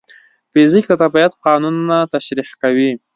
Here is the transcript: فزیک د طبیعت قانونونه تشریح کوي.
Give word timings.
فزیک 0.51 0.85
د 0.89 0.93
طبیعت 1.03 1.33
قانونونه 1.47 1.97
تشریح 2.13 2.49
کوي. 2.61 2.91